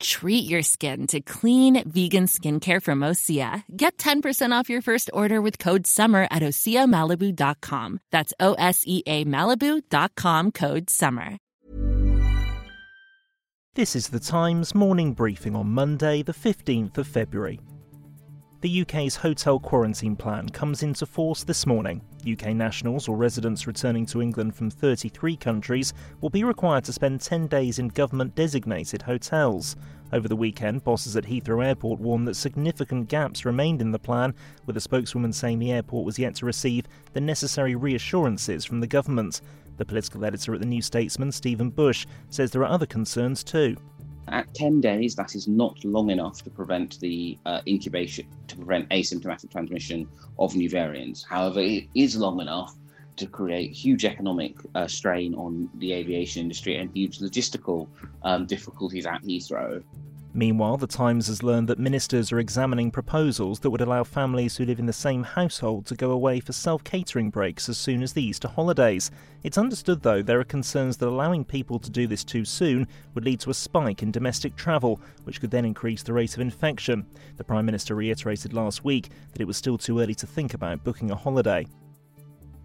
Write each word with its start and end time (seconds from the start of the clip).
Treat 0.00 0.48
your 0.48 0.62
skin 0.62 1.06
to 1.08 1.20
clean 1.20 1.82
vegan 1.88 2.26
skincare 2.26 2.82
from 2.82 3.00
Osea. 3.00 3.64
Get 3.76 3.98
10% 3.98 4.52
off 4.52 4.70
your 4.70 4.82
first 4.82 5.10
order 5.12 5.40
with 5.40 5.58
code 5.58 5.86
SUMMER 5.86 6.28
at 6.30 6.42
OseaMalibu.com. 6.42 8.00
That's 8.10 8.32
O 8.40 8.54
S 8.54 8.82
E 8.86 9.02
A 9.06 9.24
Malibu.com 9.24 10.52
code 10.52 10.90
SUMMER. 10.90 11.38
This 13.76 13.94
is 13.94 14.08
the 14.08 14.20
Times 14.20 14.74
morning 14.74 15.12
briefing 15.12 15.54
on 15.54 15.66
Monday, 15.66 16.22
the 16.22 16.32
15th 16.32 16.96
of 16.96 17.06
February. 17.06 17.60
The 18.62 18.80
UK's 18.82 19.16
hotel 19.16 19.58
quarantine 19.58 20.16
plan 20.16 20.48
comes 20.48 20.82
into 20.82 21.04
force 21.04 21.44
this 21.44 21.66
morning. 21.66 22.00
UK 22.26 22.54
nationals 22.54 23.06
or 23.06 23.14
residents 23.14 23.66
returning 23.66 24.06
to 24.06 24.22
England 24.22 24.56
from 24.56 24.70
33 24.70 25.36
countries 25.36 25.92
will 26.22 26.30
be 26.30 26.42
required 26.42 26.84
to 26.84 26.92
spend 26.92 27.20
10 27.20 27.48
days 27.48 27.78
in 27.78 27.88
government 27.88 28.34
designated 28.34 29.02
hotels. 29.02 29.76
Over 30.10 30.26
the 30.26 30.36
weekend, 30.36 30.84
bosses 30.84 31.16
at 31.16 31.24
Heathrow 31.24 31.66
Airport 31.66 32.00
warned 32.00 32.26
that 32.28 32.34
significant 32.34 33.08
gaps 33.10 33.44
remained 33.44 33.82
in 33.82 33.90
the 33.90 33.98
plan, 33.98 34.34
with 34.64 34.78
a 34.78 34.80
spokeswoman 34.80 35.34
saying 35.34 35.58
the 35.58 35.72
airport 35.72 36.06
was 36.06 36.18
yet 36.18 36.34
to 36.36 36.46
receive 36.46 36.86
the 37.12 37.20
necessary 37.20 37.74
reassurances 37.74 38.64
from 38.64 38.80
the 38.80 38.86
government. 38.86 39.42
The 39.76 39.84
political 39.84 40.24
editor 40.24 40.54
at 40.54 40.60
the 40.60 40.66
New 40.66 40.80
Statesman, 40.80 41.30
Stephen 41.30 41.68
Bush, 41.68 42.06
says 42.30 42.50
there 42.50 42.62
are 42.62 42.72
other 42.72 42.86
concerns 42.86 43.44
too. 43.44 43.76
At 44.28 44.52
10 44.54 44.80
days, 44.80 45.14
that 45.14 45.34
is 45.34 45.46
not 45.46 45.84
long 45.84 46.10
enough 46.10 46.42
to 46.42 46.50
prevent 46.50 46.98
the 47.00 47.38
uh, 47.46 47.60
incubation, 47.66 48.26
to 48.48 48.56
prevent 48.56 48.88
asymptomatic 48.90 49.50
transmission 49.52 50.08
of 50.38 50.56
new 50.56 50.68
variants. 50.68 51.24
However, 51.24 51.60
it 51.60 51.84
is 51.94 52.16
long 52.16 52.40
enough 52.40 52.74
to 53.16 53.26
create 53.26 53.72
huge 53.72 54.04
economic 54.04 54.56
uh, 54.74 54.86
strain 54.86 55.34
on 55.34 55.70
the 55.74 55.92
aviation 55.92 56.42
industry 56.42 56.76
and 56.76 56.90
huge 56.94 57.18
logistical 57.18 57.88
um, 58.22 58.46
difficulties 58.46 59.06
at 59.06 59.22
Heathrow. 59.22 59.82
Meanwhile, 60.36 60.76
The 60.76 60.86
Times 60.86 61.28
has 61.28 61.42
learned 61.42 61.66
that 61.68 61.78
ministers 61.78 62.30
are 62.30 62.38
examining 62.38 62.90
proposals 62.90 63.60
that 63.60 63.70
would 63.70 63.80
allow 63.80 64.04
families 64.04 64.54
who 64.54 64.66
live 64.66 64.78
in 64.78 64.84
the 64.84 64.92
same 64.92 65.22
household 65.22 65.86
to 65.86 65.94
go 65.94 66.10
away 66.10 66.40
for 66.40 66.52
self 66.52 66.84
catering 66.84 67.30
breaks 67.30 67.70
as 67.70 67.78
soon 67.78 68.02
as 68.02 68.12
the 68.12 68.22
Easter 68.22 68.46
holidays. 68.46 69.10
It's 69.42 69.56
understood, 69.56 70.02
though, 70.02 70.20
there 70.20 70.38
are 70.38 70.44
concerns 70.44 70.98
that 70.98 71.08
allowing 71.08 71.46
people 71.46 71.78
to 71.78 71.88
do 71.88 72.06
this 72.06 72.22
too 72.22 72.44
soon 72.44 72.86
would 73.14 73.24
lead 73.24 73.40
to 73.40 73.50
a 73.50 73.54
spike 73.54 74.02
in 74.02 74.10
domestic 74.10 74.56
travel, 74.56 75.00
which 75.24 75.40
could 75.40 75.50
then 75.50 75.64
increase 75.64 76.02
the 76.02 76.12
rate 76.12 76.34
of 76.34 76.40
infection. 76.42 77.06
The 77.38 77.44
Prime 77.44 77.64
Minister 77.64 77.94
reiterated 77.94 78.52
last 78.52 78.84
week 78.84 79.08
that 79.32 79.40
it 79.40 79.46
was 79.46 79.56
still 79.56 79.78
too 79.78 80.00
early 80.00 80.14
to 80.16 80.26
think 80.26 80.52
about 80.52 80.84
booking 80.84 81.10
a 81.10 81.16
holiday. 81.16 81.66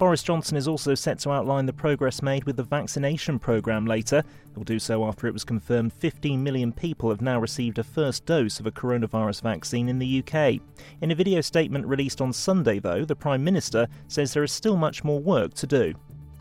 Boris 0.00 0.22
Johnson 0.22 0.56
is 0.56 0.66
also 0.66 0.94
set 0.94 1.18
to 1.18 1.30
outline 1.30 1.66
the 1.66 1.74
progress 1.74 2.22
made 2.22 2.44
with 2.44 2.56
the 2.56 2.62
vaccination 2.62 3.38
programme 3.38 3.84
later. 3.84 4.24
He'll 4.54 4.64
do 4.64 4.78
so 4.78 5.04
after 5.04 5.26
it 5.26 5.34
was 5.34 5.44
confirmed 5.44 5.92
15 5.92 6.42
million 6.42 6.72
people 6.72 7.10
have 7.10 7.20
now 7.20 7.38
received 7.38 7.78
a 7.78 7.84
first 7.84 8.24
dose 8.24 8.58
of 8.58 8.66
a 8.66 8.70
coronavirus 8.70 9.42
vaccine 9.42 9.90
in 9.90 9.98
the 9.98 10.24
UK. 10.24 10.62
In 11.02 11.10
a 11.10 11.14
video 11.14 11.42
statement 11.42 11.84
released 11.84 12.22
on 12.22 12.32
Sunday, 12.32 12.78
though, 12.78 13.04
the 13.04 13.14
Prime 13.14 13.44
Minister 13.44 13.88
says 14.08 14.32
there 14.32 14.42
is 14.42 14.52
still 14.52 14.78
much 14.78 15.04
more 15.04 15.20
work 15.20 15.52
to 15.52 15.66
do. 15.66 15.92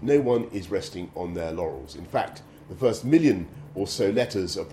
No 0.02 0.22
one 0.22 0.46
is 0.54 0.72
resting 0.72 1.12
on 1.14 1.34
their 1.34 1.52
laurels. 1.52 1.98
In 1.98 2.06
fact, 2.06 2.44
the 2.70 2.76
first 2.76 3.04
million 3.04 3.46
or 3.76 3.88
so 3.88 4.10
letters 4.10 4.58
uh, 4.58 4.64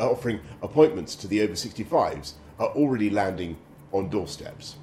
offering 0.00 0.40
appointments 0.62 1.16
to 1.16 1.28
the 1.28 1.42
over 1.42 1.52
65s 1.52 2.32
are 2.58 2.68
already 2.68 3.10
landing 3.10 3.58
on 3.92 4.08
doorsteps. 4.08 4.76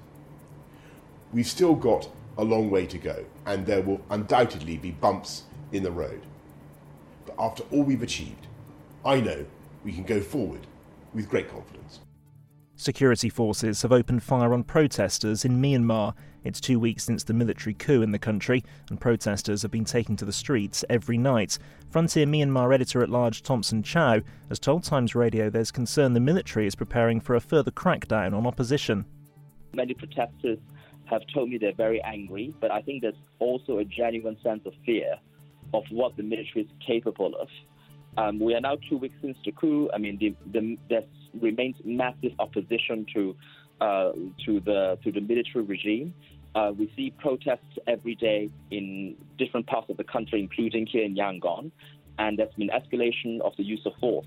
We've 1.34 1.48
still 1.48 1.74
got 1.74 2.10
a 2.40 2.44
long 2.44 2.70
way 2.70 2.86
to 2.86 2.98
go, 2.98 3.26
and 3.46 3.66
there 3.66 3.82
will 3.82 4.00
undoubtedly 4.10 4.78
be 4.78 4.92
bumps 4.92 5.44
in 5.74 5.84
the 5.84 5.92
road. 5.92 6.22
But 7.26 7.36
after 7.38 7.64
all 7.72 7.84
we've 7.84 8.02
achieved, 8.02 8.48
I 9.06 9.20
know 9.20 9.46
we 9.84 9.92
can 9.92 10.04
go 10.04 10.22
forward 10.22 10.66
with 11.14 11.30
great 11.30 11.50
confidence. 11.50 12.00
Security 12.76 13.28
forces 13.28 13.82
have 13.82 13.92
opened 13.92 14.24
fire 14.24 14.54
on 14.54 14.64
protesters 14.64 15.44
in 15.44 15.62
Myanmar. 15.62 16.14
It's 16.46 16.62
two 16.62 16.80
weeks 16.80 17.04
since 17.04 17.26
the 17.26 17.34
military 17.34 17.74
coup 17.74 18.02
in 18.02 18.12
the 18.14 18.18
country, 18.18 18.64
and 18.90 19.02
protesters 19.02 19.62
have 19.64 19.72
been 19.72 19.84
taking 19.84 20.16
to 20.16 20.24
the 20.24 20.32
streets 20.32 20.86
every 20.90 21.18
night. 21.18 21.60
Frontier 21.90 22.26
Myanmar 22.26 22.74
editor 22.74 23.04
at 23.04 23.10
large 23.10 23.44
Thompson 23.44 23.84
Chau 23.84 24.22
has 24.48 24.60
told 24.60 24.86
Times 24.86 25.14
Radio 25.14 25.50
there's 25.50 25.72
concern 25.72 26.14
the 26.14 26.22
military 26.22 26.68
is 26.68 26.76
preparing 26.76 27.20
for 27.20 27.36
a 27.36 27.42
further 27.42 27.72
crackdown 27.72 28.34
on 28.34 28.48
opposition. 28.48 29.04
Many 29.74 29.94
protesters 29.94 30.60
have 31.10 31.22
told 31.34 31.50
me 31.50 31.58
they're 31.58 31.74
very 31.74 32.02
angry, 32.04 32.54
but 32.62 32.72
I 32.72 32.82
think 32.82 33.02
there's 33.02 33.16
also 33.40 33.80
a 33.80 33.86
genuine 33.86 34.38
sense 34.44 34.62
of 34.66 34.74
fear 34.86 35.16
of 35.74 35.84
what 35.92 36.16
the 36.18 36.24
military 36.24 36.66
is 36.66 36.72
capable 36.86 37.34
of. 37.40 37.48
Um, 38.18 38.40
we 38.40 38.54
are 38.56 38.62
now 38.62 38.78
two 38.90 38.98
weeks 38.98 39.16
since 39.22 39.38
the 39.46 39.52
coup. 39.52 39.90
I 39.94 39.98
mean, 39.98 40.18
the, 40.20 40.36
the, 40.52 40.78
there 40.90 41.04
remains 41.40 41.76
massive 41.84 42.34
opposition 42.40 43.06
to 43.14 43.36
uh, 43.82 44.12
to 44.46 44.60
the 44.60 44.98
to 45.04 45.12
the 45.12 45.22
military 45.22 45.64
regime. 45.64 46.14
Uh, 46.56 46.74
we 46.78 46.92
see 46.96 47.12
protests 47.12 47.78
every 47.88 48.16
day 48.16 48.50
in 48.72 49.16
different 49.38 49.68
parts 49.68 49.90
of 49.90 49.98
the 49.98 50.04
country, 50.04 50.42
including 50.42 50.86
here 50.88 51.04
in 51.04 51.16
Yangon, 51.16 51.72
and 52.18 52.40
there's 52.40 52.54
been 52.56 52.70
escalation 52.70 53.40
of 53.42 53.54
the 53.58 53.64
use 53.64 53.82
of 53.86 53.94
force. 54.00 54.26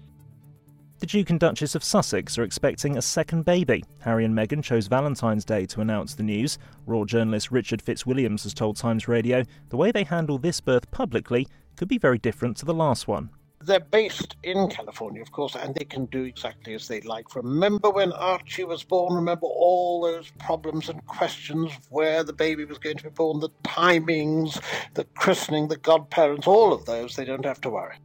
The 1.02 1.06
Duke 1.06 1.30
and 1.30 1.40
Duchess 1.40 1.74
of 1.74 1.82
Sussex 1.82 2.38
are 2.38 2.44
expecting 2.44 2.96
a 2.96 3.02
second 3.02 3.44
baby. 3.44 3.82
Harry 4.02 4.24
and 4.24 4.36
Meghan 4.36 4.62
chose 4.62 4.86
Valentine's 4.86 5.44
Day 5.44 5.66
to 5.66 5.80
announce 5.80 6.14
the 6.14 6.22
news. 6.22 6.58
Royal 6.86 7.06
journalist 7.06 7.50
Richard 7.50 7.84
Fitzwilliams 7.84 8.44
has 8.44 8.54
told 8.54 8.76
Times 8.76 9.08
Radio 9.08 9.42
the 9.70 9.76
way 9.76 9.90
they 9.90 10.04
handle 10.04 10.38
this 10.38 10.60
birth 10.60 10.88
publicly 10.92 11.48
could 11.74 11.88
be 11.88 11.98
very 11.98 12.18
different 12.18 12.56
to 12.58 12.64
the 12.64 12.72
last 12.72 13.08
one. 13.08 13.30
They're 13.60 13.80
based 13.80 14.36
in 14.44 14.68
California, 14.68 15.22
of 15.22 15.32
course, 15.32 15.56
and 15.56 15.74
they 15.74 15.86
can 15.86 16.04
do 16.04 16.22
exactly 16.22 16.72
as 16.74 16.86
they 16.86 17.00
like. 17.00 17.34
Remember 17.34 17.90
when 17.90 18.12
Archie 18.12 18.62
was 18.62 18.84
born? 18.84 19.12
Remember 19.14 19.48
all 19.48 20.02
those 20.02 20.30
problems 20.38 20.88
and 20.88 21.04
questions 21.06 21.72
of 21.72 21.90
where 21.90 22.22
the 22.22 22.32
baby 22.32 22.64
was 22.64 22.78
going 22.78 22.98
to 22.98 23.04
be 23.04 23.10
born, 23.10 23.40
the 23.40 23.50
timings, 23.64 24.62
the 24.94 25.02
christening, 25.16 25.66
the 25.66 25.78
godparents, 25.78 26.46
all 26.46 26.72
of 26.72 26.86
those, 26.86 27.16
they 27.16 27.24
don't 27.24 27.44
have 27.44 27.60
to 27.62 27.70
worry. 27.70 27.96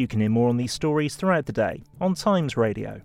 You 0.00 0.08
can 0.08 0.20
hear 0.20 0.30
more 0.30 0.48
on 0.48 0.56
these 0.56 0.72
stories 0.72 1.14
throughout 1.14 1.44
the 1.44 1.52
day 1.52 1.82
on 2.00 2.14
Times 2.14 2.56
Radio. 2.56 3.02